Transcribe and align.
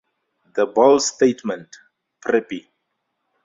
The 0.55 0.65
bold 0.65 1.03
statement 1.03 1.77
""Preppie! 2.25 2.65